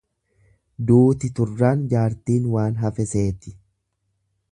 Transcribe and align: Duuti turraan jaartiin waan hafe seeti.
Duuti 0.91 1.29
turraan 1.39 1.83
jaartiin 1.91 2.47
waan 2.55 2.79
hafe 2.85 3.07
seeti. 3.13 3.55